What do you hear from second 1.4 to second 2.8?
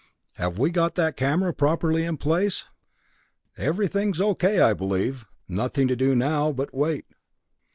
properly placed?"